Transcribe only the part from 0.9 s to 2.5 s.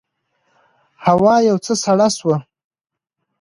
هوا یو څه سړه شوه.